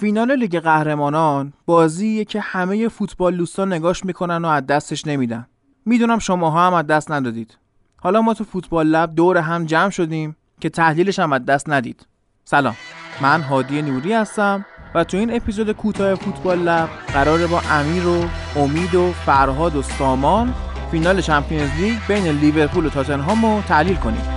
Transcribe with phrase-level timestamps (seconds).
[0.00, 5.46] فینال لیگ قهرمانان بازیه که همه فوتبال دوستان نگاش می‌کنن و از دستش نمیدن.
[5.86, 7.58] می‌دونم شماها هم از دست ندادید.
[7.96, 12.06] حالا ما تو فوتبال لب دور هم جمع شدیم که تحلیلش هم از دست ندید.
[12.44, 12.76] سلام.
[13.20, 14.64] من هادی نوری هستم
[14.94, 18.24] و تو این اپیزود کوتاه فوتبال لب قراره با امیر و
[18.56, 20.54] امید و فرهاد و سامان
[20.90, 24.35] فینال چمپیونز لیگ بین لیورپول و تاتنهام رو تحلیل کنیم.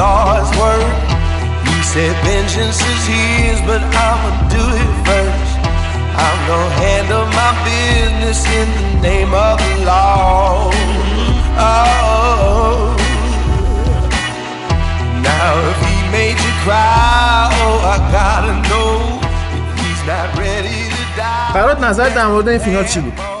[0.00, 0.94] Lord's work.
[1.68, 5.54] He said, Vengeance is His, but I'ma do it first.
[6.26, 10.70] I'm gonna handle my business in the name of the law.
[11.56, 12.96] Oh.
[15.28, 18.92] Now if He made you cry, oh, I gotta know
[19.56, 21.52] if He's not ready to die.
[21.52, 23.33] فراد نظر در مورد این فینال چی بود؟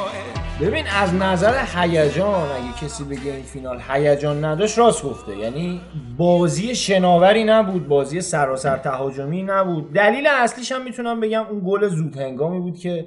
[0.61, 5.37] ببین از نظر هیجان اگه کسی بگه این فینال هیجان نداشت راست گفته.
[5.37, 5.81] یعنی
[6.17, 9.93] بازی شناوری نبود بازی سراسر تهاجمی نبود.
[9.93, 13.05] دلیل اصلیش هم می‌تونم بگم اون گل زود هنگامی بود که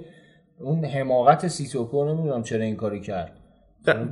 [0.61, 3.33] اون حماقت سیسوکو نمی‌دونم چرا این کاری کرد.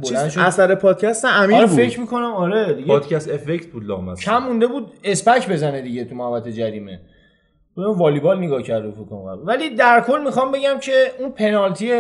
[0.05, 0.41] شد.
[0.41, 1.77] اثر پادکست امیر آره بود.
[1.77, 2.89] فکر می‌کنم آره دیگه.
[2.89, 4.23] پادکست افکت بود لامصب.
[4.23, 7.01] کم مونده بود اسپک بزنه دیگه تو محوطه جریمه.
[7.77, 11.93] والیبال نگاه کرده فکر کنم ولی در کل می‌خوام بگم که اون پنالتی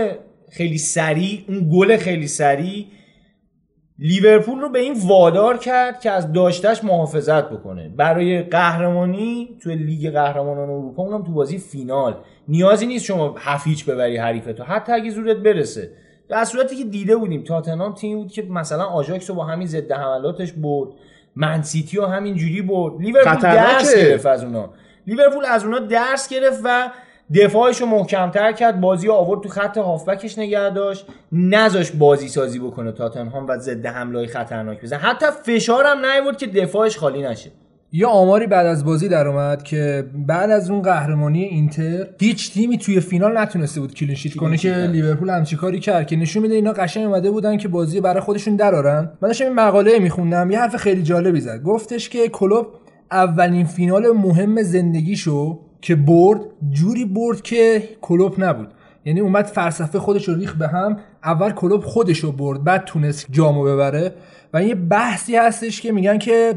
[0.50, 2.86] خیلی سریع اون گل خیلی سریع
[3.98, 7.88] لیورپول رو به این وادار کرد که از داشتش محافظت بکنه.
[7.88, 12.16] برای قهرمانی توی لیگ قهرمانان اروپا اونم تو بازی فینال.
[12.48, 14.64] نیازی نیست شما هفت هیچ ببری حریفتو.
[14.64, 15.90] حتی اگه زورت برسه.
[16.28, 19.92] در صورتی که دیده بودیم تاتنهام تیمی بود که مثلا آژاکس رو با همین ضد
[19.92, 20.90] حملاتش برد.
[21.36, 23.00] منسیتی رو همین جوری برد.
[23.00, 23.40] لیورپول.
[23.40, 24.70] درس گرفت از اونا.
[25.06, 26.90] لیورپول از اونا درس گرفت و
[27.34, 31.06] دفاعش رو محکمتر کرد بازی آورد تو خط هافبکش نگه داشت.
[31.32, 36.98] نذاش بازی سازی بکنه تاتنهام و ضد حمله خطرناک بزن حتی فشارم نیورد که دفاعش
[36.98, 37.50] خالی نشه.
[37.92, 42.78] یه آماری بعد از بازی در اومد که بعد از اون قهرمانی اینتر هیچ تیمی
[42.78, 46.54] توی فینال نتونسته بود کلین شیت کنه که لیورپول همچی کاری کرد که نشون میده
[46.54, 50.58] اینا قشنگ اومده بودن که بازی برای خودشون درارن من داشتم این مقاله میخوندم یه
[50.58, 51.62] حرف خیلی جالبی زد.
[51.62, 52.66] گفتش که کلوب
[53.10, 58.68] اولین فینال مهم زندگیشو که برد جوری برد که کلوپ نبود.
[59.04, 63.26] یعنی اومد فلسفه خودش رو ریخت به هم اول کلوپ خودش رو برد بعد تونست
[63.30, 64.14] جامو ببره.
[64.54, 66.54] و یه بحثی هستش که میگن که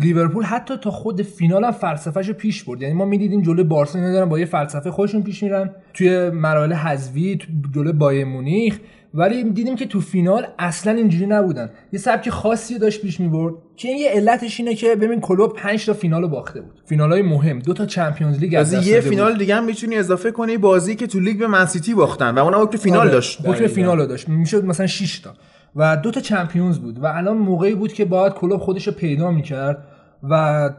[0.00, 2.82] لیورپول حتی تا خود فینال هم فلسفهشو پیش برد.
[2.82, 5.70] یعنی ما می‌دیدیم جلوی بارسلونا دارن با یه فلسفه خودشون پیش میرن.
[5.94, 8.78] توی مراحل حذفی تو- جلوی بایرن مونیخ.
[9.14, 11.70] ولی دیدیم که تو فینال اصلا اینجوری نبودن.
[11.92, 15.86] یه سبک خاصی داشت پیش می‌برد که این یه علتش اینه که ببین کلوپ 5
[15.86, 16.82] تا فینال رو باخته بود.
[16.86, 17.58] فینالای مهم.
[17.58, 19.00] دو تا Champions League از یه.
[19.00, 22.66] فینال دیگه هم می‌تونی اضافه کنی بازی که تو لیگ به منسیتی باختن و اونم
[22.66, 23.46] تو فینال آره، داشت.
[23.46, 24.28] حکم فینال رو داشت.
[24.28, 25.34] می‌شد مثلا 6 تا.
[25.76, 29.30] و دو تا Champions بود و الان موقعی بود که باید کلوپ خودش رو پیدا
[29.30, 29.84] می‌کرد
[30.30, 30.70] و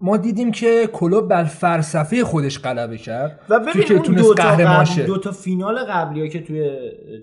[0.00, 3.40] ما دیدیم که کلوپ بر فلسفه خودش غلبه کرد.
[3.48, 5.02] و ببین که اون دو تا, قبل.
[5.06, 6.70] دو تا فینال قبلی ها که توی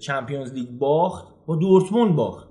[0.01, 2.47] Champions League باخت با دورتموند باخت.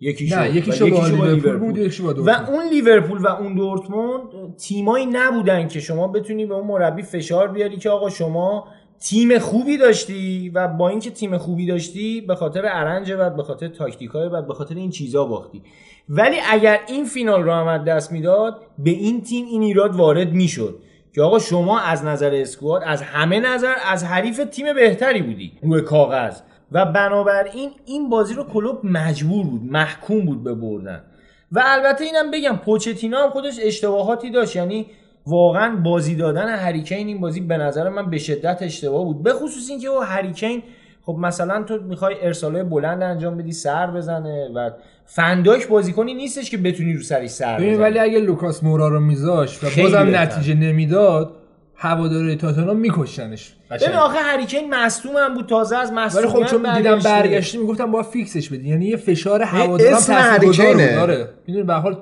[0.00, 3.54] یکیشو نه یکیشو و با یکیشو لیورپول بود یکیشو با و اون لیورپول و اون
[3.54, 4.22] دورتموند
[4.56, 8.68] تیمایی نبودن که شما بتونی به اون مربی فشار بیاری که آقا شما
[9.04, 13.68] تیم خوبی داشتی و با اینکه تیم خوبی داشتی به خاطر ارنج بعد به خاطر
[13.68, 15.62] تاکتیکای بعد به خاطر این چیزا باختی.
[16.08, 20.78] ولی اگر این فینال رو هم دست می‌داد به این تیم این ایراد وارد می‌شد
[21.14, 25.80] که آقا شما از نظر اسکواد از همه نظر از حریف تیم بهتری بودی روی
[25.80, 26.40] کاغذ.
[26.72, 31.04] و بنابراین این بازی رو کلوب مجبور بود محکوم بود به بردن.
[31.52, 34.56] و البته اینم بگم پوچتینو هم خودش اشتباهاتی داشت.
[34.56, 34.86] یعنی
[35.26, 39.22] واقعا بازی دادن هریکین این بازی به نظر من به شدت اشتباه بود.
[39.22, 40.62] به خصوص اینکه او هریکین
[41.02, 44.70] خب مثلا تو می‌خوای ارسالای بلند انجام بدی سر بزنه و
[45.06, 47.74] فنداک بازیکنی نیستش که بتونی رو سرش سر بزنی.
[47.74, 50.16] ولی اگه لوکاس مورا رو میذاشت و بازم.
[50.16, 51.30] نتیجه نمی‌داد
[51.76, 56.76] هواداری تاتنهام میکشتنش ببین آخه هریکین مصدوم هم بود تازه از ولی مصدومیت خب چون
[56.76, 56.98] دیدم.
[56.98, 58.68] برگشتی می‌گفتم با فیکسش بدی.
[58.68, 61.00] یعنی یه فشار هوادارم اسم تاثیرگذار.
[61.00, 61.28] آره.
[61.46, 61.96] می‌دونی به حال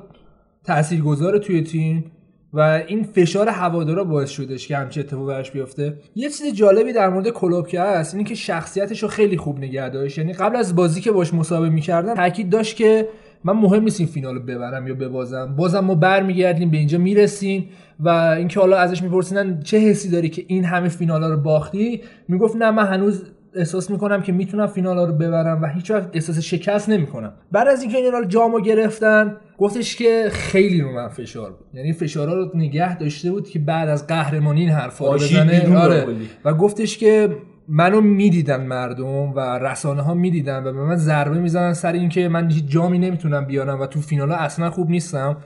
[0.65, 2.13] تاثیرگذاره توی تیم.
[2.53, 5.97] و این فشار هوادارا باعث شدش که همچین اتفاقی براش بیفته.
[6.15, 9.89] یه چیز جالبی در مورد کلوب که هست اینه که شخصیتش رو خیلی خوب نگه
[9.89, 13.09] داشت یعنی قبل از بازی که باش مسابقه می‌کردن تاکید داشت که
[13.45, 15.57] من مهم نیست این فینال رو ببرم یا ببازم.
[15.57, 17.69] بازم ما برمیگردیم به اینجا می‌رسیم
[18.01, 22.57] و اینکه حالا ازش میپرسیدن چه حسی داری که این همه فینالا رو باختی؟ می‌گفت
[22.57, 23.25] نه من هنوز
[23.57, 27.33] احساس می‌کنم که می‌تونم فینال رو ببرم و هیچ وقت احساس شکست نمی‌کنم.
[27.53, 31.67] بعد از اینکه اینا رو جامو گرفتن گفتش که خیلی رو من فشار بود.
[31.75, 35.79] یعنی فشارا رو نگه داشته بود که بعد از قهرمانی این حرفا رو بزنه.
[35.79, 36.07] آره.
[36.45, 37.37] و گفتش که
[37.69, 42.51] منو می‌دیدن مردم و رسانه ها می‌دیدن و به من ضربه می‌زنن سر اینکه من
[42.51, 45.37] هیچ جامی نمی‌تونم بیارم و تو فینال ها اصلا خوب نیستم.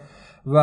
[0.46, 0.58] و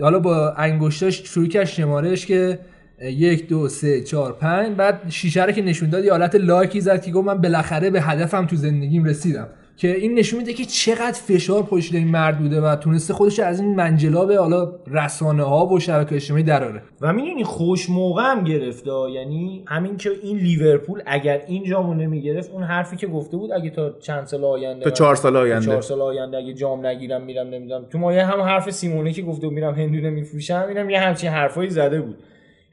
[0.00, 2.58] حالا با انگشتاش شروع کرد شمارش که
[3.02, 4.76] یک دو سه چهار پنج.
[4.76, 8.00] بعد شیشه رو که نشون داد یه حالت لایکی زد که گفت من بالاخره به
[8.02, 9.48] هدفم تو زندگیم رسیدم.
[9.76, 13.60] که این نشون میده که چقدر فشار پشت این مرد بوده و تونسته خودش از
[13.60, 16.82] این منجلاب حالا رسانه ها و شبکه اجتماعی دراره.
[17.00, 22.50] و می‌دونی خوش موقع هم گرفته یعنی همین که این لیورپول اگر این جامو نمی‌گرفت
[22.50, 25.66] اون حرفی که گفته بود اگه تا چند سال آینده تا چهار سال آینده.
[25.66, 27.84] چهار سال آینده اگه جام نگیرم میرم نمی‌دونم.
[27.90, 31.70] تو مایه هم حرف سیمونه که گفته بود میرم هندونه میفروشم اینم یه همچین حرفایی
[31.70, 32.16] زده بود.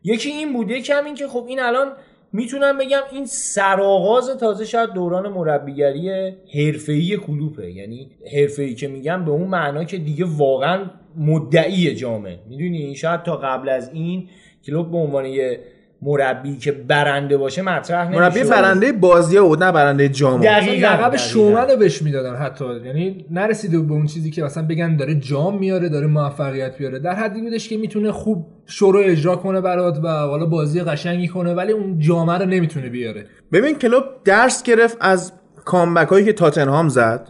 [0.04, 1.92] یکی این بود یکی همین که خب این الان
[2.34, 6.10] می‌تونم بگم این سرآغاز تازه شاید دوران مربیگری
[6.54, 7.72] حرفه‌ای کلوپه.
[7.72, 10.86] یعنی حرفه‌ای که میگم به اون معنا که دیگه واقعا
[11.18, 12.40] مدعی جامه.
[12.50, 14.30] می‌دونی؟ شاید تا قبل از این
[14.66, 15.60] کلوب به عنوان یه
[16.04, 18.22] مربی که برنده باشه مطرح نمیشه.
[18.22, 21.16] مربی برنده بازی بود نه برنده جام دقیقاً لقب.
[21.16, 22.66] شومن رو بهش می‌دادن حتی.
[22.86, 27.14] یعنی نرسیده به اون چیزی که مثلا بگن داره جام میاره داره موفقیت بیاره در
[27.14, 31.72] حدی بودش که می‌تونه خوب شروع اجرا کنه برات و حالا بازی قشنگی کنه ولی
[31.72, 33.26] اون جامه رو نمی‌تونه بیاره.
[33.52, 35.32] ببین کلوپ درس گرفت از
[35.66, 37.30] comeback هایی که تاتنهام زد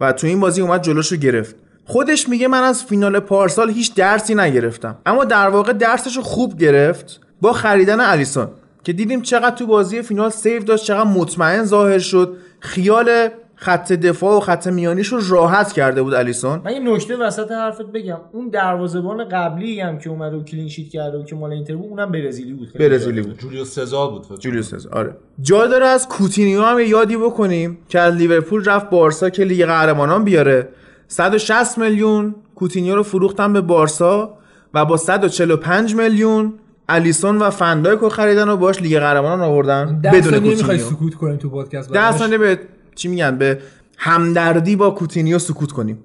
[0.00, 1.56] و تو این بازی اومد جلوش رو گرفت.
[1.84, 4.98] خودش میگه من از فینال پارسال هیچ درسی نگرفتم.
[5.06, 7.20] اما در واقع درسش رو خوب گرفت.
[7.44, 8.48] با خریدن آلیسون
[8.84, 12.36] که دیدیم چقدر تو بازی فینال save داشت چقدر مطمئن ظاهر شد.
[12.60, 16.60] خیال خط دفاع و خط میانیش رو راحت کرده بود آلیسون.
[16.64, 18.18] من یه نکته وسط حرفت بگم.
[18.32, 21.90] اون دروازه‌بان قبلی هم که اومده و clean sheet کرده و که مال اینتر بود
[21.90, 22.72] اونم برزیلی بود.
[22.78, 23.22] برزیلی.
[23.22, 23.38] بود.
[23.38, 24.40] جولیوس سزار بود.
[24.40, 25.16] جولیوس سزار آره.
[25.40, 30.24] جای داره از کوتینیو هم یادی بکنیم که از لیورپول رفت بارسا که لیگ قهرمانان
[30.24, 30.68] بیاره.
[31.08, 34.38] 160 میلیون کوتینیو رو فروختن به بارسا
[34.74, 36.52] و با 145 میلیون
[36.88, 40.00] آلیسون و فندایک رو خریدن و باش لیگ قهرمانان آوردن.
[40.02, 40.78] بدون کوتینیو.
[40.78, 42.60] سکوت کنیم تو پادکست ده؟ ثانیه به
[42.94, 43.60] چی میگن؟ به
[43.96, 46.04] همدردی با کوتینیو سکوت کنیم.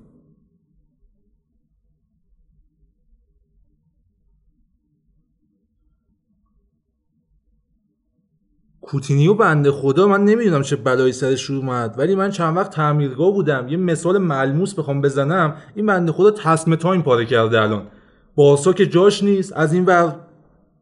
[8.82, 13.68] کوتینیو بنده خدا من نمی‌دونم چه بلایی سرش اومد ولی من چند وقت تعمیرگاه بودم.
[13.68, 15.56] یه مثال ملموس بخوام بزنم.
[15.76, 17.88] این بنده خدا تسمه تایم پاره کرده الان.
[18.36, 19.54] بارسا که جاش نیست.
[19.54, 20.16] از این ور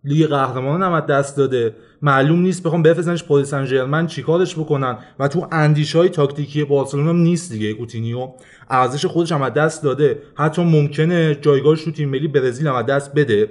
[0.07, 1.75] لیگ قهرمانان هم دست داده.
[2.01, 4.97] معلوم نیست بخوام بفرستنش پاریس سن ژرمن چیکارش بکنن.
[5.19, 8.29] و تو اندیشه های تاکتیکی بارسلونا هم نیست دیگه کوتینیو.
[8.69, 10.19] ارزش خودش هم دست داده.
[10.35, 13.49] حتی ممکنه جایگاهش تو تیم ملی برزیل هم دست بده.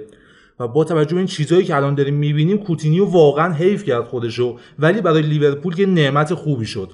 [0.59, 4.57] و با توجه به این چیزهایی که الان داریم می‌بینیم کوتینیو واقعا حیف کرد خودشو.
[4.79, 6.91] ولی برای لیورپول یه نعمت خوبی شد.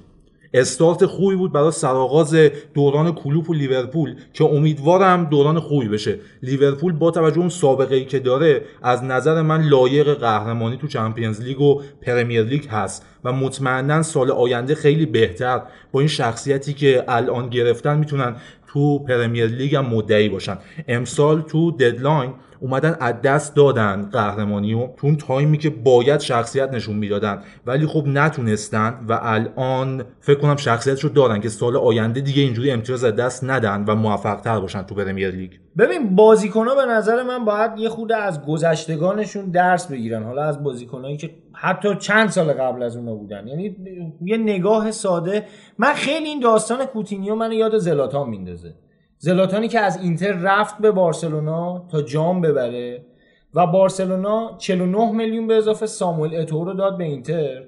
[0.54, 2.36] استارت خوبی بود برای سرآغاز
[2.74, 6.18] دوران کلوپ و لیورپول که امیدوارم دوران خوبی بشه.
[6.42, 11.40] لیورپول با توجه اون سابقه ای که داره از نظر من لایق قهرمانی تو Champions
[11.40, 15.62] League و Premier League هست و مطمئنا سال آینده خیلی بهتر
[15.92, 18.36] با این شخصیتی که الان گرفتن می‌تونن
[18.66, 20.58] تو Premier League هم مدعی باشن.
[20.88, 22.32] امسال تو deadline
[22.64, 27.42] اومدن از دست دادن قهرمانی و تو اون تایمی که باید شخصیت نشون می‌دادن.
[27.66, 32.70] ولی خب نتونستن و الان فکر کنم شخصیتش رو دارن که سال آینده دیگه اینجوری
[32.70, 35.50] امتیاز از دست ندن و موفق تر باشن تو Premier League.
[35.78, 40.22] ببین بازیکن‌ها به نظر من باید یه خرده از گذشتگانشون درس بگیرن.
[40.22, 43.46] حالا از بازیکنایی که حتی چند سال قبل از اونا بودن.
[43.46, 43.76] یعنی
[44.24, 45.46] یه نگاه ساده.
[45.78, 48.74] من خیلی این داستان کوتینیو منو یاد زلاتان میندازه.
[49.18, 53.06] زلاتانی که از اینتر رفت به بارسلونا تا جام ببره
[53.54, 57.62] و بارسلونا 49 میلیون به اضافه ساموئل اتو رو داد به اینتر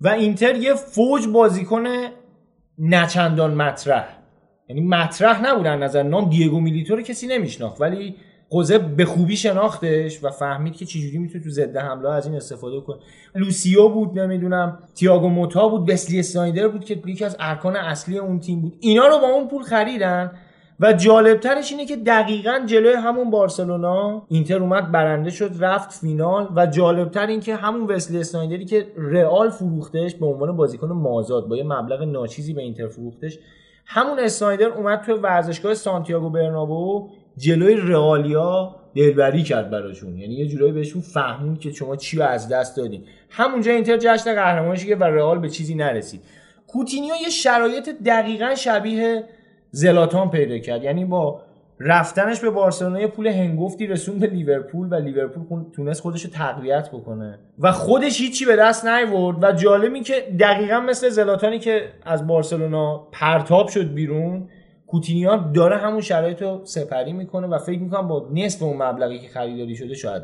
[0.00, 1.84] و اینتر یه فوج بازیکن
[2.78, 4.18] نچندان مطرح.
[4.68, 8.16] یعنی مطرح نبودن نظر نام دیگو میلیتو رو کسی نمیشناخت ولی
[8.50, 12.80] ژوزه به خوبی شناختش و فهمید که چجوری می‌تونه تو ضد حمله از این استفاده
[12.80, 12.96] کنه.
[13.34, 18.40] لوسیو بود نمی‌دونم تییاگو موتا بود وسلی اسنایدر بود که یکی از ارکان اصلی اون
[18.40, 18.76] تیم بود.
[18.80, 20.32] اینا رو با اون پول خریدن.
[20.80, 26.66] و جالبترش اینه که دقیقا جلوی همون بارسلونا اینتر اومد برنده شد رفت فینال و
[26.66, 31.64] جالبتر این که همون وسلی اسنایدری که رئال فروختش به عنوان بازیکن مازاد با یه
[31.64, 33.38] مبلغ ناچیزی به اینتر فروختش
[33.86, 40.18] همون اسنایدر اومد توی ورزشگاه سانتیاگو برنابو جلوی رئالیا دلبری کرد براشون.
[40.18, 43.04] یعنی یه جورایی بهشون فهمون که شما چی رو از دست دادین.
[43.30, 46.20] همونجا اینتر جشن قهرمانیش که و رئال به چیزی نرسید.
[46.66, 49.24] کوتینیو یه شرایط دقیقا شبیه
[49.70, 50.82] زلاتان پیدا کرد.
[50.82, 51.40] یعنی با
[51.80, 56.88] رفتنش به بارسلونا یه پول هنگفتی رسون به لیورپول و لیورپول تونست خودش رو تقویت
[56.88, 57.38] بکنه.
[57.58, 62.98] و خودش هیچی به دست نیورد و جالبی که دقیقا مثل زلاتانی که از بارسلونا
[63.12, 64.48] پرتاب شد بیرون
[64.86, 69.28] کوتینیو داره همون شرایط رو سپری می‌کنه و فکر می‌کنم با نصف اون مبلغی که
[69.28, 70.22] خریداری شده شاید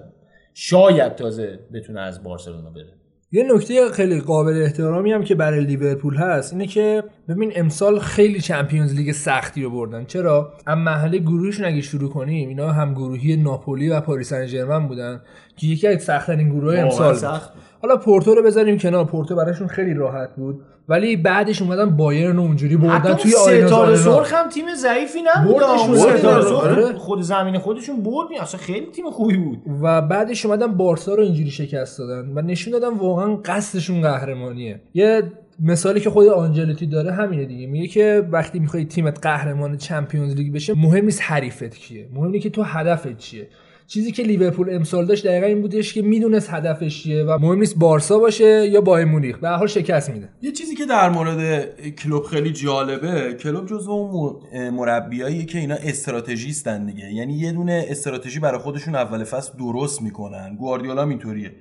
[0.55, 2.93] شاید تازه بتونه از بارسلونا بره.
[3.33, 8.41] یه نکته خیلی قابل احترامی هم که برای لیورپول هست اینه که ببین امسال خیلی
[8.41, 13.37] چمپیونز لیگ سختی رو بردن چرا اما محله گروهشون اگه شروع کنیم اینا هم گروهی
[13.37, 15.21] ناپولی و پاریس سن بودن
[15.57, 17.15] که یکی از سخت‌ترین گروه امسال.
[17.15, 17.53] سخت.
[17.83, 22.43] حالا پورتو رو بذاریم کنار پورتو براشون خیلی راحت بود ولی بعدش اومدن بایرن رو
[22.43, 23.97] اونجوری بردن توی توی آرنا ستاره.
[23.97, 25.63] سرخ هم تیم ضعیفی نبود.
[25.97, 26.93] ستاره آره.
[26.93, 29.59] خود زمین خودشون برد اصلا خیلی تیم خوبی بود.
[29.83, 34.81] و بعدش اومدن بارسا رو اینجوری شکست دادن و نشون دادن واقعا قصدشون قهرمانیه.
[34.95, 35.23] یه
[35.61, 37.67] مثالی که خود آنجلوتی داره همینه دیگه.
[37.67, 42.09] میگه که وقتی می‌خوای تیمت قهرمان چمپیونز لیگ بشه مهم نیست حریفت کیه.
[42.15, 43.49] مهم اینه که تو هدفت چیه.
[43.87, 47.77] چیزی که لیورپول امسال داشت دقیقا این بودش که می‌دونست هدفش چیه و مهم نیست
[47.79, 49.39] بارسا باشه یا بایر مونیخ.
[49.39, 50.29] به حال شکست میده.
[50.43, 55.75] یه چیزی که در مورد کلوب خیلی جالبه کلوب جزو اون م- مربیاییه که اینا
[55.75, 57.13] استراتژیستن دیگه.
[57.13, 60.57] یعنی یه دونه استراتژی برای خودشون اول فصل درست می‌کنن.
[60.57, 61.53] گواردیولا اینطوریه.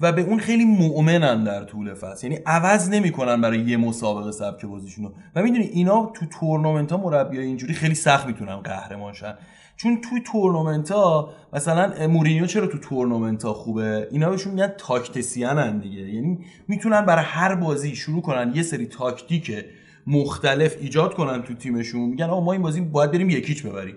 [0.00, 2.26] و به اون خیلی مؤمنن در طول فصل.
[2.26, 7.46] یعنی عوض نمی‌کنن برای یه مسابقه سبک بازیشونو و می‌دونی اینا تو تورنمنت ها مربیای
[7.46, 9.34] اینجوری خیلی سخت می‌تونن قهرمان شن.
[9.78, 15.68] چون توی تورنمنت ها مثلا مورینیو چرا تو تورنمنت ها خوبه؟ اینا بهشون میگن tactician
[15.68, 16.00] ن دیگه.
[16.00, 19.64] یعنی می‌تونن برای هر بازی شروع کنن یه سری تاکتیک
[20.06, 22.00] مختلف ایجاد کنن تو تیمشون.
[22.00, 23.94] میگن آقا ما این بازی باید بریم یک هیچ ببریم.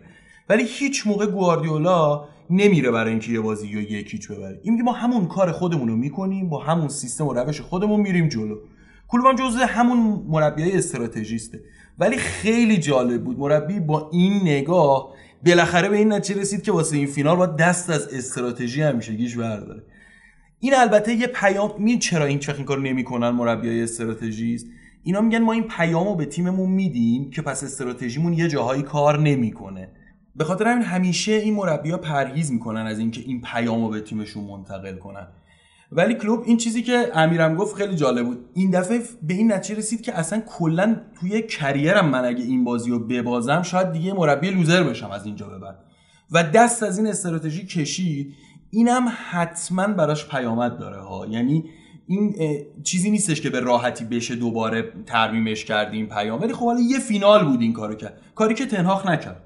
[0.49, 4.59] ولی هیچ موقع گواردیولا نمیره برای اینکه یه بازی رو یک هیچ ببره.
[4.63, 8.27] این میگه ما همون کار خودمون رو می‌کنیم با همون سیستم و روش خودمون میریم
[8.27, 8.57] جلو.
[9.07, 11.59] کلوب هم جزو همون مربیای استراتژیسته.
[11.99, 13.39] ولی خیلی جالب بود.
[13.39, 15.13] مربی با این نگاه
[15.45, 19.83] بالاخره به این نتیجه رسید که واسه این فینال باید دست از استراتژی همیشگیش برداره.
[20.59, 24.67] این البته یه پیام می چرا این وقت این کارو نمی‌کنن مربیای استراتژیست
[25.03, 29.89] اینا میگن ما این پیامو به تیممون میدیم که پس استراتژیمون یه جاهایی کار نمی‌کنه.
[30.35, 34.97] به خاطر همین همیشه این مربی‌ها پرهیز می‌کنن از اینکه این پیامو به تیمشون منتقل
[34.97, 35.27] کنن.
[35.91, 38.45] ولی کلوب این چیزی که امیرم گفت خیلی جالب بود.
[38.53, 42.91] این دفعه به این نتیجه رسید که اصلا کلا توی کریرم من اگه این بازی
[42.91, 45.79] رو ببازم شاید دیگه مربی لوزر بشم از اینجا به بعد.
[46.31, 48.33] و دست از این استراتژی کشید.
[48.69, 51.25] اینم حتما براش پیامد داره ها.
[51.27, 51.63] یعنی
[52.07, 52.35] این
[52.83, 56.41] چیزی نیستش که به راحتی بشه دوباره ترمیمش کرد این پیام.
[56.41, 58.21] ولی خب حالا یه فینال بود این کارو کرد.
[58.35, 59.43] کاری که تنهاخ نکرد.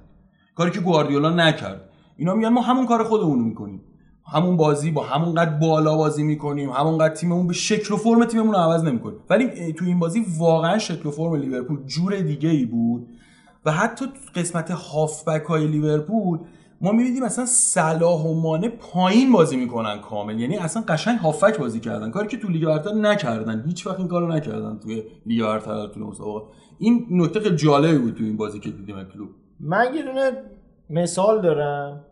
[0.55, 1.89] کاری که گواردیولا نکرد.
[2.17, 3.81] اینا میگن ما همون کار خودمون می‌کنیم.
[4.27, 8.59] همون بازی با همونقدر بالا بازی می‌کنیم همونقدر تیممون به شکل و فرم تیممون رو
[8.59, 9.17] عوض نمی‌کنیم.
[9.29, 13.07] ولی تو این بازی واقعا شکل و فرم لیورپول جور دیگه ای بود
[13.65, 16.39] و حتی تو قسمت هافبک های لیورپول
[16.81, 20.39] ما می‌بینیم اصلا صلاح و مانه پایین بازی می‌کنن کامل.
[20.39, 22.11] یعنی اصلا قشنگ هافبک بازی کردن.
[22.11, 23.63] کاری که تو لیگ برتر نکردن.
[23.67, 26.45] هیچ وقت این کارو نکردن توی لیگ برتر طول مسابقه
[26.79, 29.29] این نکته جالبی بود تو این بازی که دیدیم کلوب
[29.59, 30.31] من یه دونه
[30.89, 32.05] مثال دارم.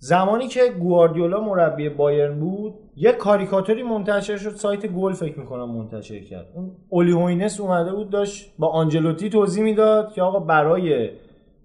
[0.00, 6.20] زمانی که گواردیولا مربی بایرن بود یه کاریکاتوری منتشر شد سایت گل فکر می‌کنم منتشر
[6.20, 6.46] کرد.
[6.54, 11.10] اون اولی هوینس اومده بود داشت با آنجلوتی توضیح می‌داد که آقا برای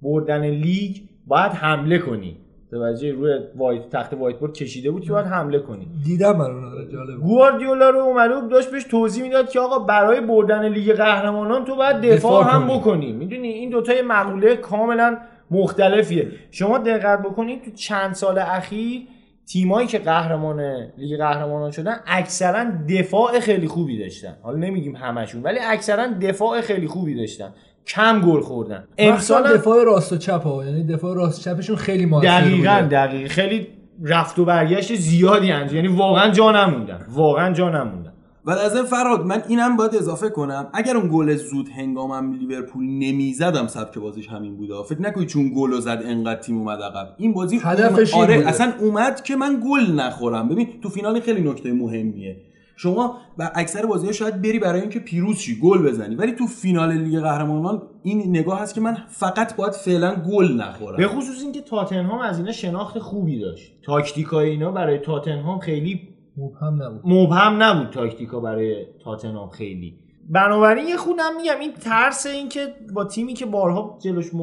[0.01, 0.97] بردن لیگ
[1.27, 2.37] باید حمله کنی.
[2.71, 5.87] توجه روی white تخته whiteboard کشیده بود که باید حمله کنی.
[6.05, 7.19] دیدم من اون جالب.
[7.21, 11.75] گواردیولا رو اومده بود داشت بهش توضیح می‌داد که آقا برای بردن لیگ قهرمانان تو
[11.75, 12.79] باید دفاع, دفاع هم کنی.
[12.79, 13.11] بکنی.
[13.11, 15.17] می‌دونی؟ این دوتا یه مقوله کاملا
[15.53, 16.27] مختلفیه.
[16.51, 19.01] شما دقت بکنید تو چند سال اخیر
[19.45, 20.61] تیمایی که قهرمان
[20.97, 24.37] لیگ قهرمانان شدن اکثرا دفاع خیلی خوبی داشتن.
[24.41, 27.53] حالا نمیگیم همشون ولی اکثرا دفاع خیلی خوبی داشتن.
[27.87, 28.83] کم گل خوردن.
[28.97, 30.65] امسال دفاع راست و چپ ها.
[30.65, 32.87] یعنی دفاع راست و چپشون خیلی موثر دقیقا.
[32.91, 33.27] دقیقا.
[33.27, 33.67] خیلی
[34.03, 35.75] رفت و برگشت زیادی انجام.
[35.75, 37.05] یعنی واقعا جا نموندن.
[37.09, 38.12] واقعا جا نموندن.
[38.45, 40.69] و از این فراد من اینم باید اضافه کنم.
[40.73, 44.73] اگر اون گل زود هنگامم لیورپول نمی‌زدم سبک بازیش همین بوده.
[44.89, 47.15] فکر نکنید چون گل زد انقدر تیم اومد عقب.
[47.17, 48.49] این بازی هدفش آره بوده.
[48.49, 50.49] اصلا اومد که من گل نخورم.
[50.49, 52.37] ببین تو فینال خیلی نکته مهمیه.
[52.75, 56.15] شما و اکثر بازی‌ها شاید بری برای اینکه پیروز شی گل بزنی.
[56.15, 60.97] ولی تو فینال لیگ قهرمانان این نگاه هست که من فقط باید فعلا گل نخورم.
[60.97, 63.71] به خصوص اینکه تاتنهام از اینا شناخت خوبی داشت.
[63.85, 67.01] تاکتیکای اینا برای تاتنهام خیلی مبهم نبود.
[67.05, 69.99] مبهم نبود تاکتیکا برای تاتنهام خیلی.
[70.29, 74.37] بنابراین یه خودم میگم این ترس این که با تیمی که بارها جلوش م...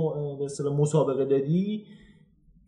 [0.64, 1.87] به مسابقه دادی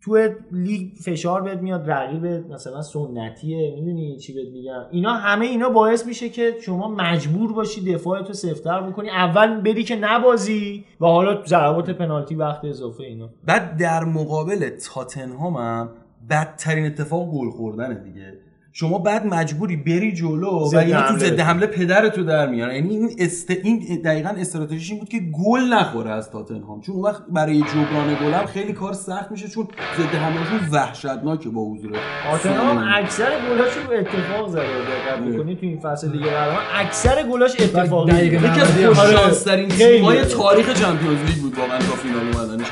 [0.01, 0.17] تو
[0.51, 6.07] لیگ فشار بهت میاد رقیب مثلا سنتیه می‌دونی چی بهت میگم؟ اینا همه اینا باعث
[6.07, 9.09] میشه که شما مجبور باشی دفاعتو سفت‌تر بکنی.
[9.09, 13.29] اول بری که نبازی و حالا ضربات پنالتی وقت اضافه اینا.
[13.45, 15.89] بعد در مقابل تاتنهام هم
[16.29, 18.33] بدترین اتفاق گل خوردنه دیگه.
[18.75, 21.39] شما بعد مجبوری بری جلو و ضد اینا تو حمله ضد.
[21.39, 23.51] حمله پدرتو در میارن یعنی این است...
[23.51, 28.17] این دقیقا استراتژیش این بود که گل نخوره از تاتنهام چون اون وقت برای جبران
[28.23, 31.91] گل هم خیلی کار سخت میشه چون ضد حملهشون وحشتناکه با حضور
[32.31, 32.77] تاتنهام.
[32.95, 38.25] اکثر گلاش رو اتفاق زده دقت بکنی تو این فصل لیگ قهرمان اکثر گلاش اتفاقی.
[38.25, 38.97] یکی از.
[38.97, 39.95] خوششانس ترین خیلی.
[39.97, 42.67] تیم‌های تاریخ چمپیونز لیگ بود واقعا تا فینال اومدنش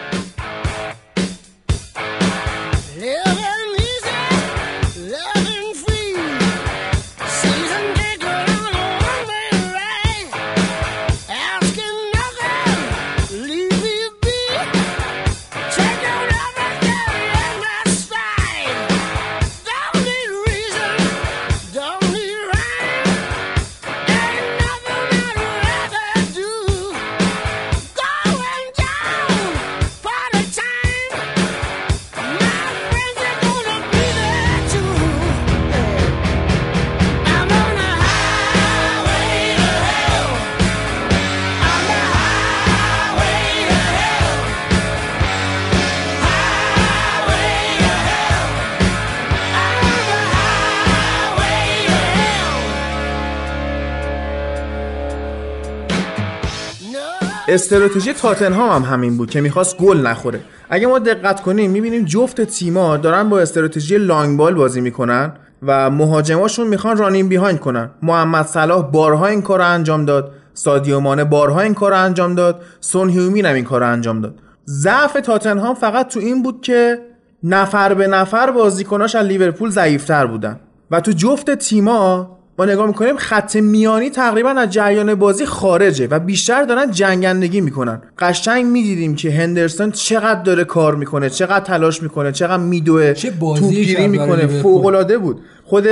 [57.54, 60.40] استراتژی تاتنهام هم همین بود که می‌خواست گل نخوره.
[60.70, 65.90] اگه ما دقت کنیم می‌بینیم جفت تیما دارن با استراتژی لانگ بال بازی می‌کنن و
[65.90, 67.90] مهاجماشون می‌خوان رانین بیهایند کنن.
[68.02, 70.32] محمد صلاح بارها این کار انجام داد.
[70.54, 72.62] سادیو مانه بارها این کار انجام داد.
[72.80, 74.36] سون هیومین هم این کار انجام داد.
[74.68, 77.00] ضعف تاتنهام فقط تو این بود که
[77.44, 80.60] نفر به نفر بازیکناش از لیورپول ضعیفتر بودن.
[80.92, 86.20] و تو جفت تیما ما نگاه می‌کنیم خط میانی تقریبا از جریان بازی خارجه و
[86.20, 88.02] بیشتر دارن جنگندگی می‌کنن.
[88.20, 94.48] قشنگ می‌دیدیم که هندرسون چقدر داره کار می‌کنه چقدر تلاش می‌کنه چقدر میدوه توپگیری می‌کنه.
[94.48, 95.42] فوق العاده بود.
[95.64, 95.88] خود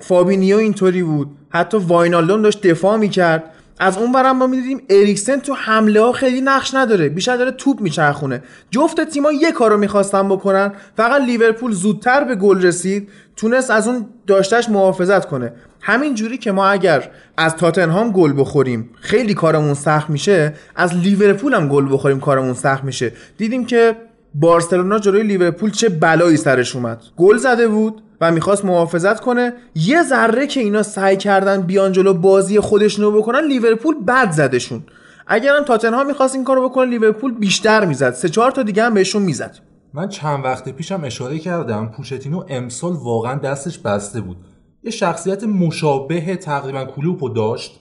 [0.00, 1.28] فابینیو اینطوری بود.
[1.50, 3.44] حتی واینالدوم داشت دفاع می‌کرد.
[3.78, 7.80] از اون ورم ما می‌دیدیم اریکسن تو حمله ها خیلی نقش نداره بیشتر داره توپ
[7.80, 8.42] میچرخونه.
[8.70, 14.06] جفت تیما یه کارو می‌خواستن بکنن فقط لیورپول زودتر به گل رسید تونست از اون
[14.26, 15.52] داشتش محافظت کنه.
[15.80, 21.54] همین جوری که ما اگر از تاتنهام گل بخوریم خیلی کارمون سخت میشه از لیورپول
[21.54, 23.12] هم گل بخوریم کارمون سخت میشه.
[23.38, 23.96] دیدیم که
[24.34, 27.02] بارسلونا جلوی لیورپول چه بلایی سرش اومد.
[27.16, 29.52] گل زده بود و می‌خواست محافظت کنه.
[29.74, 34.82] یه ذره که اینا سعی کردن بیان جلو بازی خودشونو بکنن لیورپول بد زدشون.
[35.26, 38.10] اگرم تاتنهام می‌خواست این کارو بکنه لیورپول بیشتر می‌زد.
[38.12, 39.58] سه چهار تا دیگه هم بهشون می‌زد.
[39.94, 44.36] من چند وقت پیشم اشاره کردم پوشتینو امسال واقعا دستش بسته بود.
[44.82, 47.80] یه شخصیت مشابه تقریبا کلوپو داشت.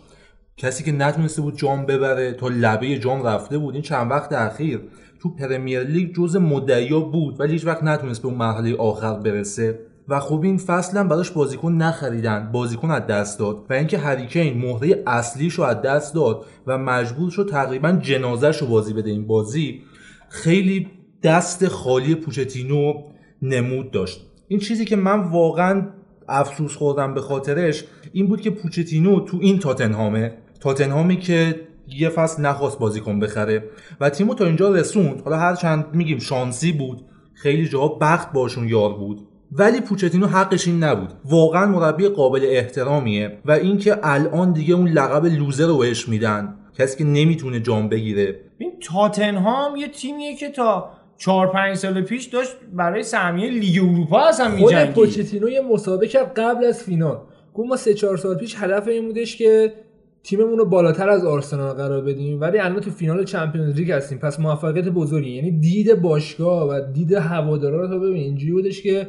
[0.58, 3.74] کسی که نتونسته بود جام ببره تا لبه جام رفته بود.
[3.74, 4.82] این چند وقت اخیر
[5.20, 9.80] تو پرمیر لیگ جز مدعیا بود ولی هیچ وقت نتونست به اون مرحله آخر برسه.
[10.08, 13.66] و خب این فصل هم براش بازیکن نخریدن بازیکن از دست داد.
[13.70, 18.68] و اینکه هریکین مهره اصلیش رو از دست داد و مجبور شد تقریبا جنازش رو
[18.68, 19.82] بازی بده این بازی
[20.30, 20.88] خیلی
[21.24, 22.94] دست خالی پوچتینو
[23.42, 24.28] نمود داشت.
[24.48, 25.88] این چیزی که من واقعا
[26.30, 27.84] افسوس خوردم به خاطرش
[28.14, 33.64] این بود که پوچتینو تو این تاتنهامه تاتنهامی که یه فصل نخواست بازیکن بخره
[34.02, 35.22] و تیمو تا اینجا رسوند.
[35.22, 39.28] حالا هر چند میگیم شانسی بود خیلی جاها بخت باشون یار بود.
[39.52, 41.14] ولی پوچتینو حقش این نبود.
[41.26, 46.56] واقعا مربی قابل احترامیه و اینکه الان دیگه اون لقب لوزر رو بهش میدن.
[46.78, 48.40] کسی که نمی‌تونه جام بگیره.
[48.58, 54.20] این تاتنهام یه تیمیه که تا 4 5 سال پیش داشت برای سهمیه لیگ اروپا
[54.20, 54.94] اصلا خود می‌جنگید.
[54.94, 57.18] پوچتینو یه مسابقه کرد قبل از فینال.
[57.54, 59.74] گفت ما سه چهار سال پیش هدف این بودش که
[60.24, 64.18] تیممون رو بالاتر از آرسنال قرار بدیم ولی الان تو فینال چمپیونز لیگ هستیم.
[64.18, 65.30] پس موفقیت بزرگی.
[65.30, 68.24] یعنی دید باشگاه و دید هوادارا رو تو ببین.
[68.24, 69.08] اینجوری بودش که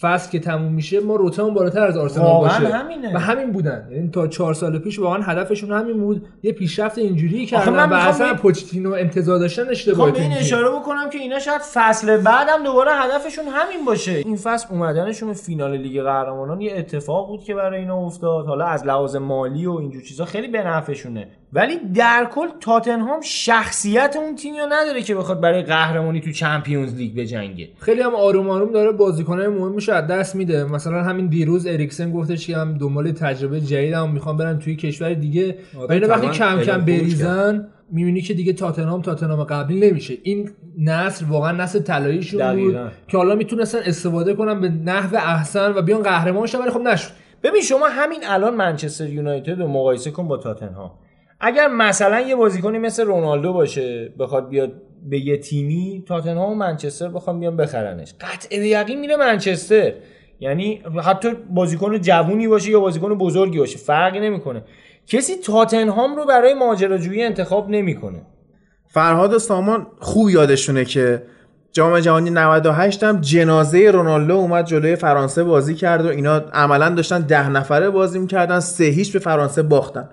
[0.00, 2.74] فصل که تموم میشه ما روتامون بالاتر از آرسنال واقعاً باشه.
[2.74, 3.14] همینه.
[3.14, 3.88] و همین بودن.
[3.92, 6.26] یعنی تا چهار سال پیش واقعا هدفشون همین بود.
[6.42, 10.32] یه پیشرفت اینجوری آخه کردن من و اصلا به- پوچتینو انتظار داشتن اشتباهی به این.
[10.32, 14.12] اشاره بکنم که اینا شاید فصل بعدم دوباره هدفشون همین باشه.
[14.12, 18.46] این فصل اومدنشون به فینال لیگ قهرمانان یه اتفاق بود که برای اینا افتاد.
[18.46, 21.28] حالا از لحاظ مالی و اینجور چیزا خیلی به نفعشونه.
[21.54, 26.94] ولی در کل تاتنهام شخصیت اون تیمی رو نداره که بخواد برای قهرمانی تو چمپیونز
[26.94, 27.68] لیگ بجنگه.
[27.78, 30.64] خیلی هم آروم آروم داره بازیکنای مهمش رو از دست میده.
[30.64, 35.58] مثلا همین دیروز اریکسن گفتش که هم دنبال تجربه جدیدم می‌خوام برم توی کشور دیگه.
[35.78, 40.14] آره، و اینا وقتی کم کم بریزن می‌بینی که دیگه تاتنهام تاتنهام قبلی نمیشه.
[40.22, 42.76] این نسل واقعا نسل طلاییشون بود.
[43.08, 47.10] که حالا می‌تونستن استفاده کنن به نحو احسن و بیان قهرمان شن ولی خب نشد.
[47.42, 50.90] ببین شما همین الان منچستر یونایتد رو مقایسه کن با تاتنهام.
[51.46, 57.08] اگر مثلا یه بازیکنی مثل رونالدو باشه بخواد بیاد به یه تیمی تاتنهام و منچستر
[57.08, 58.14] بخوام بیان بخرنش.
[58.20, 59.92] قطع به یقین میره منچستر.
[60.40, 64.64] یعنی حتی بازیکن جوونی باشه یا بازیکن بزرگی باشه فرقی نمی‌کنه.
[65.06, 68.22] کسی تاتنهام رو برای ماجراجویی انتخاب نمی‌کنه.
[68.88, 71.22] فرهاد سامان خوب یادشونه که
[71.72, 77.20] جام جهانی 98 هم جنازه رونالدو اومد جلوی فرانسه بازی کرد و اینا عملا داشتن
[77.20, 80.08] ده نفره بازی می‌کردن سه هیچ به فرانسه باختن.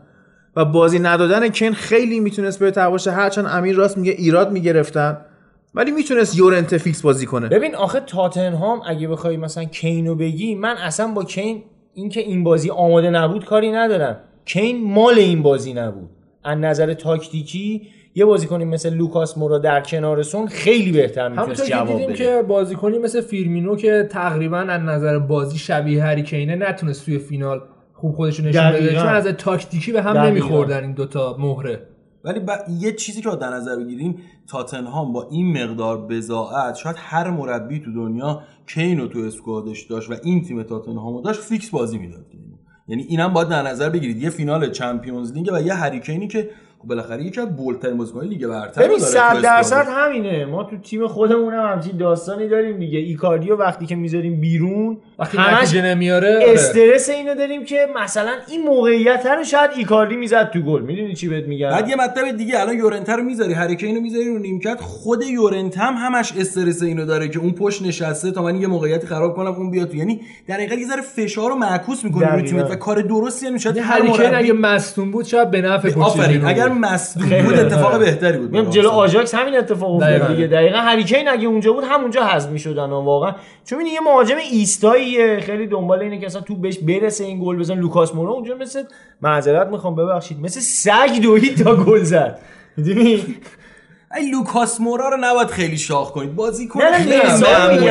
[0.55, 3.11] و بازی ندادن کین خیلی می‌تونست بهتر باشه.
[3.11, 5.17] هرچند امیر راست میگه ایراد می‌گرفتن
[5.75, 7.47] ولی می‌تونست یورنت فیکس بازی کنه.
[7.47, 12.69] ببین آخه تاتنهام اگه بخوای مثلا کینو بگی من اصلا با کین اینکه این بازی
[12.69, 14.17] آماده نبود کاری ندارم.
[14.45, 16.09] کین مال این بازی نبود.
[16.43, 17.81] از نظر تاکتیکی
[18.15, 22.15] یه بازیکنی مثل لوکاس مورا در کنار سون خیلی بهتر می‌تونست که جواب دیدیم بده.
[22.15, 27.61] که بازیکنی مثل فیرمینو که تقریبا از نظر بازی شبیه هری کینه نتونست توی فینال
[28.01, 28.93] خوب خودشون نشون بده.
[28.93, 30.29] چون از تاکتیکی به هم دقیقاً.
[30.29, 31.87] نمیخوردن این دوتا مهره
[32.23, 32.49] ولی ب...
[32.79, 37.79] یه چیزی که باید در نظر بگیریم تاتنهام با این مقدار بضاعت شاید هر مربی
[37.79, 41.69] تو دنیا کین رو تو squad ش داشت و این تیم تاتنهام رو داشت fix
[41.69, 42.25] بازی می‌داد
[42.87, 46.87] یعنی اینم باید در نظر بگیرید یه فینال Champions League و یه هریکینی که خب
[46.87, 49.43] بالاخره یکی از bold ترین بازیکن‌های لیگ برتر ببین رو داره تو صد اسکوادش.
[49.43, 54.41] درصد همینه ما تو تیم خودمون هم همچین داستانی داریم دیگه ایکاردیو وقتی که می‌ذاریم
[54.41, 56.53] بیرون وقتی همش نتیجه نمیاره آره.
[56.53, 61.27] استرس اینو داریم که مثلا این موقعیت رو شاید ایکاردی می‌زد تو گل می‌دونی چی
[61.27, 64.77] بهت میگم بعد یه مطلب دیگه الان یورنته رو می‌ذاری هریکین رو می‌ذاری رو نیمکت
[64.81, 69.07] خود یورنت هم همش استرس اینو داره که اون پشت نشسته تا من یه موقعیتی
[69.07, 72.43] خراب کنم اون بیاد تو یعنی در حقیقت یه ذره فشار رو معکوس می‌کنه روی.
[72.43, 75.61] تیمت و کار درستی هم شاید یه هر هریکین مربی اگه مصدوم بود شاید به
[75.61, 76.67] نفع آفرین اگر.
[76.67, 78.89] مصدوم بود اتفاق بهتری بود جلو.
[78.89, 80.35] آژاکس همین اتفاق افتاد.
[80.35, 84.35] دیگه دقیقا هریکین اگه اونجا بود همونجا حذف می‌شدن واقعا چون این یه مهاجم
[85.17, 87.75] ایستاییه خیلی دنبال اینه که اصلا تو بهش برسه این گل بزن.
[87.75, 88.83] لوکاس مورا اونجا مثل
[89.21, 90.39] معذرت می‌خوام ببخشید.
[90.39, 92.39] مثل سگ دوید تا گل زد.
[92.77, 93.23] می‌دونی؟
[94.17, 96.35] ای لوکاس مورا رو نباید خیلی شاخ کنید.
[96.35, 97.09] بازیکن نه، نه، نه،.
[97.09, 97.85] نه،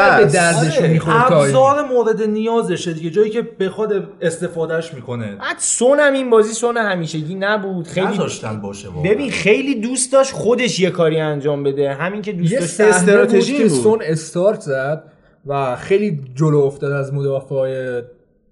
[0.00, 0.24] نه.
[0.24, 1.08] به.
[1.08, 3.10] ابزار مورد نیازشه دیگه.
[3.10, 5.26] جایی که بخواد استفادهش می‌کنه.
[5.26, 7.86] بعد سون هم این بازی سون همیشگی نبود.
[7.86, 9.02] خیلی نذاشتن باشه واقعا.
[9.12, 11.94] ببین خیلی دوست داشت خودش یه کاری انجام بده.
[11.94, 13.68] همین که دوست داشت استراتژی بود.
[13.68, 15.02] سون استارت زد.
[15.46, 18.02] و خیلی جلو افتاد از مدافع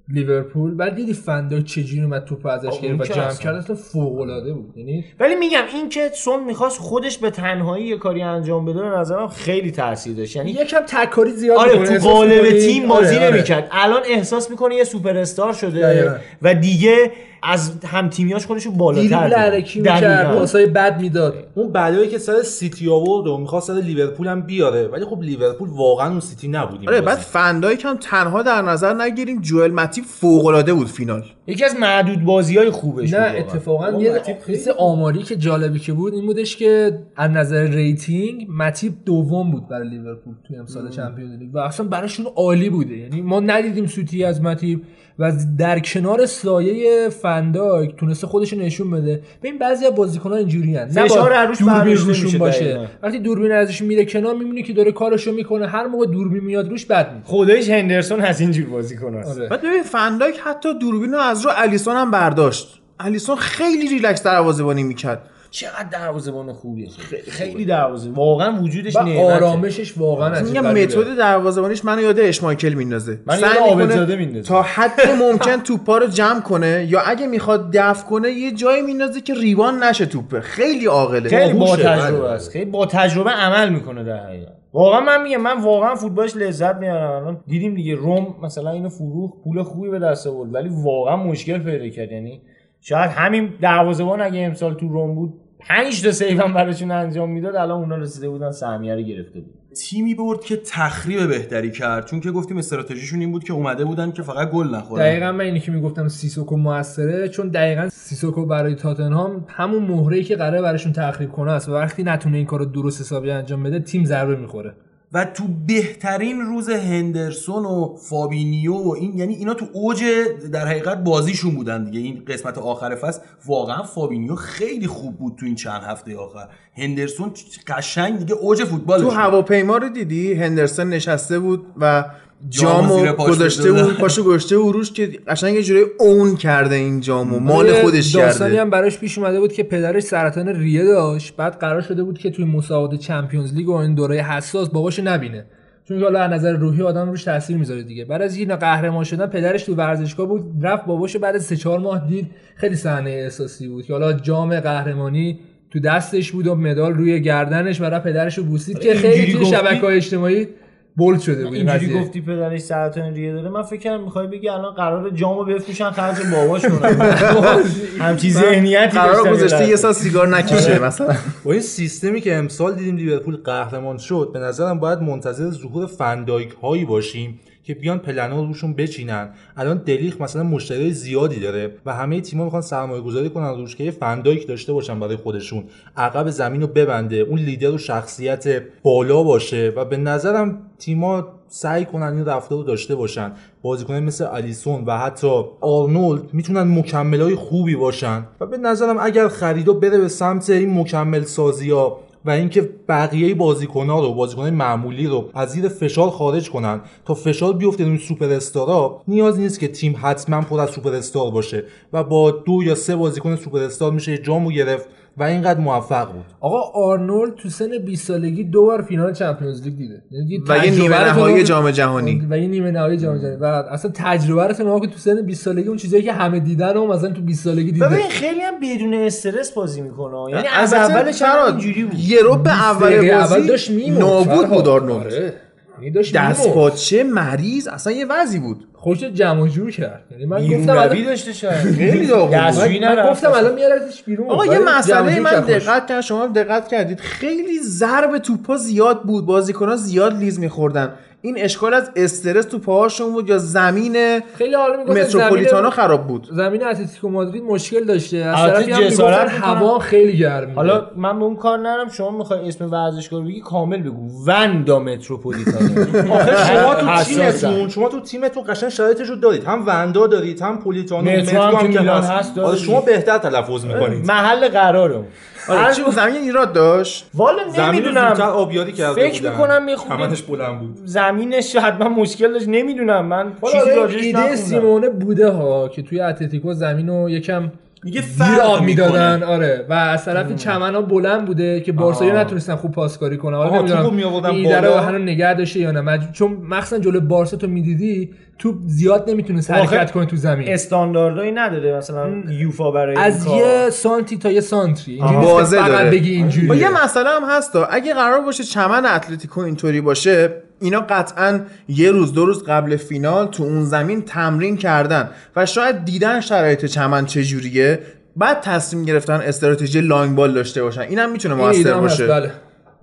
[0.08, 3.34] لیورپول بعد دیدی فندای چجوری اومد توپ ازش گرفت و جمع.
[3.34, 7.86] کرد اصلا فوق العاده بود یعنی ولی میگم این که سون می‌خواست خودش به تنهایی
[7.86, 11.98] یه کاری انجام بده به نظرم خیلی تاثیر داشت یعنی یکم تک‌کاری زیاد آره.
[11.98, 13.34] تو قالب تیم بازی آره، آره.
[13.34, 16.20] نمی‌کرد الان احساس می‌کنه یه سوپر استار شده.
[16.42, 17.12] و دیگه
[17.44, 20.38] از هم تیمیاش خودشو بالاتر می‌کرد دقیقاً.
[20.38, 21.34] پاسای بد می‌داد.
[21.54, 24.88] اون بلایی که سر سیتی آورد و می‌خواست سر لیورپول هم بیاره.
[24.88, 27.00] ولی خب لیورپول واقعا اون سیتی نبود این آره.
[27.00, 31.22] بعد فندایک هم تنها در نظر نگیریم جوئل ماتیپ فوق العاده بود فینال.
[31.46, 33.40] یکی از معدود بازی های خوبش نه بود.
[33.40, 38.92] اتفاقا یه بحث آماری که جالبی که بود این بودش که از نظر rating ماتیپ
[39.06, 41.54] دوم بود برای لیورپول توی امسال Champions League.
[41.54, 42.96] و اصلا براشون عالی بوده.
[42.96, 44.82] یعنی ما ندیدیم سوتی از ماتیپ
[45.18, 49.22] و در کنار سایه فنداک تونسته خودش رو نشون بده.
[49.42, 52.64] ببین بعضی از بازیکن‌ها اینجوری ان فشار هر روش دوربین روشون میشه باشه.
[52.64, 52.86] دقیقاً.
[53.02, 55.66] وقتی دوربین ازش میره کنار می‌بینی که داره کارشو می‌کنه.
[55.66, 59.48] هر موقع دوربین میاد روش بد میشه خدایش هندرسون از اینجور بازی کنه آره.
[59.48, 62.80] بعد ببین فندایک حتی دوربین رو از رو الیسون هم برداشت.
[63.00, 65.30] الیسون خیلی ریلکس دروازه‌بانی می‌کرد.
[65.54, 66.88] چقدر دروازه‌بان خوبیه.
[66.88, 68.10] خیلی خیلی دروازه.
[68.10, 70.72] واقعا وجودش نعمته آرامشش واقعا میگم.
[70.72, 73.20] متد دروازه‌بانیش منو یاد اشمایکل میندازه.
[73.26, 74.48] من عابدزاده میندازه.
[74.48, 79.20] تا حد ممکن توپا رو جمع کنه یا اگه می‌خواد دفع کنه یه جایی میندازه
[79.20, 80.40] که ریوان نشه توپه.
[80.40, 81.28] خیلی عاقله.
[81.28, 82.30] خیلی با تجربه.
[82.30, 82.50] است.
[82.50, 84.52] خیلی با تجربه عمل می‌کنه در حقیقت.
[84.72, 87.12] واقعا من میگم من واقعا فوتبالش لذت می‌برم.
[87.12, 91.58] الان دیدیم دیگه روم مثلا اینو فروخت پول خوبی به دست آورد ولی واقعا مشکل
[91.58, 92.12] پیدا کرد.
[92.12, 92.42] یعنی
[92.80, 95.34] شاید همین دروازه‌بان اگه امسال تو روم بود
[95.68, 99.54] پنج تا save هم براشون انجام می‌داد الان اونا رسیده بودن سهمیه رو گرفته بود.
[99.74, 104.12] تیمی برد که تخریب بهتری کرد چون که گفتیم استراتژیشون این بود که اومده بودن
[104.12, 105.02] که فقط گل نخورن.
[105.02, 110.36] دقیقا من اینی که می‌گفتم سیسوکو موثره چون دقیقا سیسوکو برای تاتنهام همون مهره که
[110.36, 114.04] قراره براشون تخریب کنه است و وقتی نتونه این کارو درست حسابی انجام بده تیم
[114.04, 114.74] ضربه می‌خوره.
[115.14, 120.04] و تو بهترین روز هندرسون و فابینیو و این یعنی اینا تو اوج
[120.52, 122.00] در حقیقت بازیشون بودن دیگه.
[122.00, 126.48] این قسمت آخر فصل واقعا فابینیو خیلی خوب بود تو این چند هفته آخر.
[126.76, 127.32] هندرسون
[127.66, 132.04] قشنگ دیگه اوج فوتبال تو هواپیما رو دیدی؟ هندرسون نشسته بود و
[132.48, 133.94] جامو گذاشته بودن.
[133.94, 137.38] پاشو گذاشته بود روش که قشنگ یه جوری اون کرده این جامو.
[137.38, 141.36] مال خودش داستانی کرده هم براش پیش اومده بود که پدرش سرطان ریه داشت.
[141.36, 145.46] بعد قرار شده بود که توی مسابقات چمپیونز لیگ و این دوره حساس باباشو نبینه.
[145.88, 148.04] چون که حالا از نظر روحی آدم روش تاثیر می‌ذاره دیگه.
[148.04, 151.78] بعد از این قهرمان شدن پدرش تو ورزشگاه بود رفت باباشو بعد از 3 4
[151.78, 152.26] ماه دید.
[152.56, 155.38] خیلی صحنه احساسی بود که حالا جام قهرمانی
[155.70, 159.34] تو دستش بود و مدال روی گردنش و رفت پدرش رو بوسید که خیلی توی
[159.34, 160.48] گفتی؟ شبکه‌های اجتماعی
[160.96, 162.00] بولد شده بود این اینجوری.
[162.00, 166.16] گفتی پدرش سرطان ریه داره؟ من فکر کردم می‌خوای بگی الان قرار جامو بفروشن خرج
[166.32, 166.88] باباش کنن
[167.98, 169.68] همچین ذهنیتی قرار گذاشته.
[169.68, 171.14] یه سال سیگار نکشه مثلا.
[171.44, 176.50] با این سیستمی که امسال دیدیم لیورپول قهرمان شد به نظرم باید منتظر ظهور فندایک
[176.62, 177.40] هایی باشیم.
[177.64, 179.30] که بیان پلنا رو روشون بچینن.
[179.56, 183.90] الان دلیخت مثلا مشتری زیادی داره و همه تیم‌ها می‌خوان سرمایه گذاری کنن روش که
[183.90, 185.64] فندایک داشته باشن برای خودشون.
[185.96, 191.84] عقب زمین رو ببنده اون لیدر و شخصیت بالا باشه و به نظرم تیم‌ها سعی
[191.84, 193.32] کنن این رفتار رو داشته باشن.
[193.62, 198.26] بازیکنان مثل الیسون و حتی آرنولد می‌تونن مکملای خوبی باشن.
[198.40, 203.34] و به نظرم اگر خریدا بره به سمت این مکمل سازی ها و اینکه بقیه
[203.34, 206.80] بازیکن‌ها رو بازیکن‌های معمولی رو از زیر فشار خارج کنن.
[207.04, 211.30] تا فشار بیفته روی سوپر استارا نیاز نیست که تیم حتما پر از سوپر استار
[211.30, 214.88] باشه و با دو یا سه بازیکن سوپر استار میشه جامو گرفت.
[215.16, 216.24] و اینقدر موفق بود.
[216.40, 220.02] آقا آرنولد تو سن 20 سالگی دو بار فینال Champions League دیده.
[220.10, 222.26] یعنی یه و یه نیمه نهایی جام جهانی.
[222.30, 223.36] و یه نیمه نهایی جام جهانی.
[223.36, 226.86] و اصلا تجربه رو کن تو سن 20 سالگی اون چیزایی که همه دیدن و
[226.86, 227.88] مثلا تو 20 سالگی دیده.
[227.88, 230.30] ببین خیلی هم بدون استرس بازی می‌کنه.
[230.30, 231.98] یعنی از اولش اینجوری بود.
[231.98, 234.68] یه رو به اول دقیقه اول بازی داشت نابود بود.
[234.68, 235.06] آرنولد.
[235.06, 235.34] آره.
[235.78, 236.16] یعنی داشت.
[236.16, 238.68] دست پاچه مریض؟ اصلا یه وضعی بود.
[238.72, 240.04] خوش جمع و جور کرد.
[240.10, 241.60] یعنی من گفتم روی الان- داشته شاید.
[241.76, 242.82] خیلی داغون بود.
[242.84, 244.30] من گفتم الان میارتش بیرون.
[244.30, 245.30] آقا یه مسئله من.
[245.40, 247.00] دقت کردم شما دقت کردید.
[247.00, 249.26] خیلی ضرب توپا زیاد بود.
[249.26, 250.92] بازیکن‌ها زیاد لیز میخوردن.
[251.24, 254.56] این اشکال از استرس تو پاهاشون بود یا زمین خیلی
[254.88, 258.16] متروپولیتانا زمین خراب بود؟ زمین اتلتیکو مادرید مشکل داشته.
[258.16, 259.28] از طرفی هم.
[259.28, 261.88] هوا خیلی گرمه حالا من به اون کار نرم.
[261.88, 264.24] شما می‌خوای اسم ورزشکار بگی؟ کامل بگو.
[264.26, 267.04] وندا متروپولیتانو آخه شما تو.
[267.04, 269.44] تیمتون شما تو تیمتون قشنگ شرایطش رو دارید.
[269.44, 272.58] هم وندا دارید هم پولیتانو مترو هم که هست آره.
[272.58, 274.06] شما بهتر تلفظ می‌کنید.
[274.06, 275.04] محل قرارم
[275.48, 277.06] آره چی بود؟ زمین ایراد داشت.
[277.14, 278.20] والا زمین رو زودتر نمی‌دونم.
[278.20, 279.66] آبیاری کرده فکر بودن.
[279.66, 280.78] می‌کنم کمرش بلند بود.
[280.84, 282.48] زمینش حتما مشکل داشت.
[282.48, 287.50] نمی‌دونم من چیزی راجعش ایده سیمونه بوده ها که توی اتلتیکو زمین رو یکم
[287.84, 289.66] میگه فرق آب می‌دادن آره.
[289.68, 292.10] و از طرف چمن ها بلند بوده که بارسایی.
[292.10, 293.36] نتونستن خوب پاسکاری کنن.
[293.36, 293.96] حالا نمی‌دونم
[294.30, 294.80] این بالا.
[294.80, 295.98] هنوز نگه داشته یا نه.
[295.98, 300.48] مج- چون مخصوصا جلو بارسا تو می‌دیدی تو زیاد نمی‌تونست حرکت کنه تو زمین.
[300.48, 303.36] استانداردهایی نداره مثلا یوفا برای از کار.
[303.36, 304.98] یه سانتی تا یه سانتری.
[304.98, 305.90] داره.
[305.90, 310.80] بگی و اینجوری یه مسئله هم هست اگه قرار باشه چمن اتلتیکو اینطوری باشه اینا
[310.80, 316.20] قطعا یه روز دو روز قبل فینال تو اون زمین تمرین کردن و شاید دیدن
[316.20, 317.80] شرایط چمن چجوریه.
[318.16, 320.80] بعد تصمیم گرفتن استراتژی لانگ بال داشته باشن.
[320.80, 322.06] اینم می‌تونه موثر باشه.
[322.06, 322.32] بله.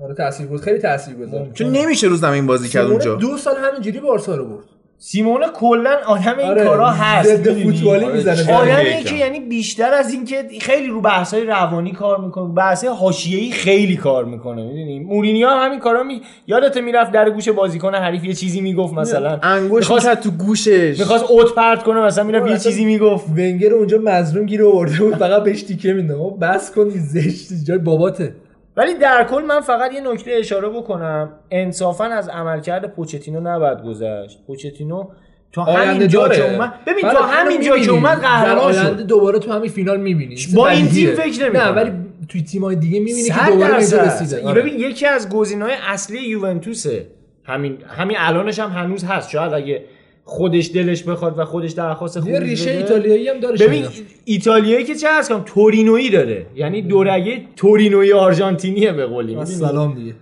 [0.03, 3.15] آره تاثیر بود خیلی تاثیر گذار چون نمیشه رو زمین بازی کرد اونجا.
[3.15, 4.65] دو سال همینجوری بارسا رو برد.
[5.03, 9.09] سیمونه کلا آدم این آره، کارا هست ضد؟ فوتبالی آره، می‌زنه یکم.
[9.09, 14.25] که یعنی بیشتر از اینکه خیلی رو بحث‌های روانی کار می‌کنه بحث‌های حاشیه‌ای خیلی کار
[14.25, 18.61] می‌کنه می‌دونی؟ مورینیو هم همین کارا می یادت می‌رفت در گوش بازیکن حریف یه چیزی
[18.61, 19.39] می‌گفت مثلا.
[19.43, 20.99] انگوش می‌خواست- تو گوشش.
[20.99, 23.29] می‌خواست اوت پرت کنه مثلا می‌رفت یه اصلا چیزی می‌گفت.
[23.29, 28.35] ونگر اونجا مظلوم گیر آورده بود فقط بهش تیکه آقا بس کن زشت جای باباته.
[28.75, 31.29] ولی در کل من فقط یه نکته اشاره بکنم.
[31.51, 34.39] انصافا از عملکرد پوچتینو نباید گذشت.
[34.47, 35.07] پوچتینو
[35.51, 37.77] تا همین جا که اومد ببین تا اینو همین جا.
[37.77, 39.01] که اومد قهرمان شد.
[39.01, 40.35] دوباره تو همین فینال می‌بینی.
[40.55, 41.63] با این تیم فکر نمی‌کنم.
[41.63, 41.91] نه ولی
[42.29, 43.77] توی تیم‌های دیگه می‌بینی که دوباره.
[43.77, 44.47] رسیده.
[44.47, 44.61] آره.
[44.61, 47.07] ببین یکی از گزینه‌های اصلی یوونتوسه.
[47.43, 49.29] همین همین الانش هم هنوز هست.
[49.29, 49.83] شاید اگه
[50.23, 52.71] خودش دلش بخواد و خودش درخواست یه خروج ریشه.
[52.71, 53.85] ایتالیایی هم داره ببین.
[54.25, 59.95] ایتالیایی که چه هست کنم تورینویی داره یعنی دورگه تورینویی آرژانتینیه به قولی می‌دونی؟ سلام
[59.95, 60.15] دیگه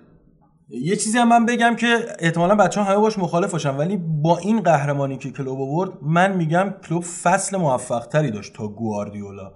[0.70, 1.88] یه چیزی هم من بگم که
[2.20, 6.38] احتمالا بچه ها همه باش مخالف باشن ولی با این قهرمانی که کلوب آورد من
[6.38, 9.52] میگم کلوب فصل موفق تری داشت تا گواردیولا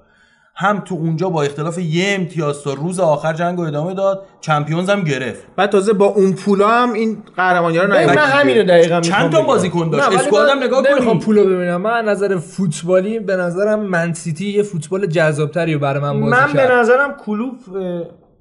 [0.55, 4.89] هم تو اونجا با اختلاف یه امتیاز تا روز آخر جنگ رو ادامه داد چمپیونز
[4.89, 5.43] هم گرفت.
[5.55, 8.23] بعد تازه با اون پولا هم این قهرمانی رو نیومد من.
[8.23, 9.41] همینو دقیقا می‌خوام چند تا.
[9.41, 11.81] بازیکن نه، داشت ولی اسکوادم من نگاه نمی‌خوام کنید پولو ببینم.
[11.81, 16.53] من از نظر فوتبالی به نظرم منسیتی یه فوتبال جذابتری رو برای من بازی من
[16.53, 17.55] به نظرم کلوب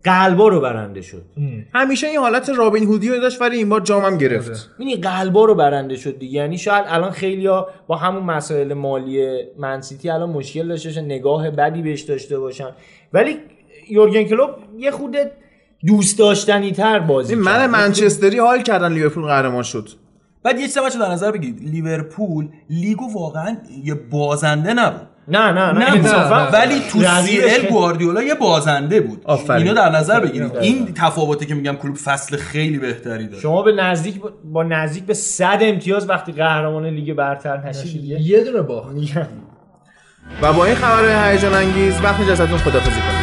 [0.05, 1.23] قلبا رو برنده شد.
[1.75, 4.71] همیشه این حالت رابین هودی رو داشت ولی این بار جام هم گرفت.
[4.79, 6.35] می‌بینی قلبا رو برنده شد دیگه.
[6.35, 11.83] یعنی شاید الان خیلیا با همون مسائل مالی منسیتی الان مشکل داشته باشن نگاه بدی
[11.83, 12.71] بهش داشته باشن.
[13.13, 13.37] ولی
[13.91, 15.17] یورگن کلوب یه خود
[15.87, 17.71] دوست داشتنی تر بازی من کرد.
[17.71, 19.89] منچستری حال کردن لیورپول قهرمان شد.
[20.43, 25.09] بعد یه چیز در نظر بگیرید لیورپول لیگو واقعا یه بازنده نبود.
[25.29, 26.45] نه نه نه نه انصافاً.
[26.45, 26.51] نه.
[26.51, 29.23] ولی تو سی ال گواردیولا یه بازنده بود.
[29.25, 29.63] آفرین.
[29.63, 30.57] اینو در نظر بگیرید.
[30.57, 33.41] این تفاوته که میگم کلوب فصل خیلی بهتری داره.
[33.43, 38.63] شما به نزدیک با نزدیک به 100 امتیاز وقتی قهرمان لیگ برتر نشید یه دونه
[38.63, 38.93] باخت.
[38.93, 39.27] میگم.
[40.43, 43.22] و با این خبر هیجان انگیز وقت ازتون خدافظی کنیم.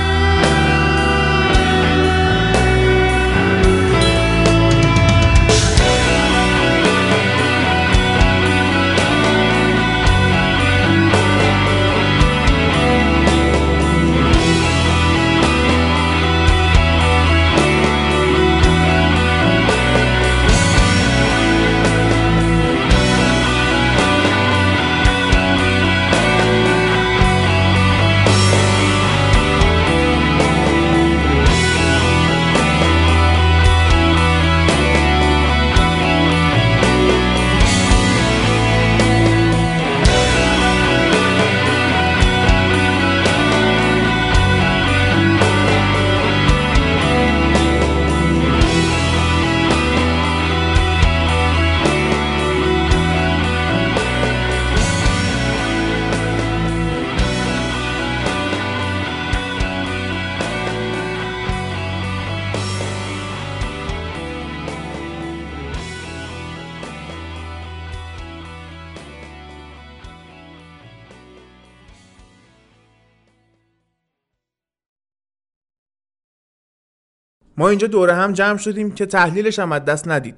[77.60, 80.38] ما اینجا دوره هم جمع شدیم که تحلیلش هم از دست ندید.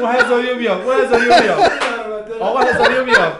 [0.00, 1.56] او هزاریو بیا او هزاریو بیا
[2.40, 3.38] آقا هزاریو بیا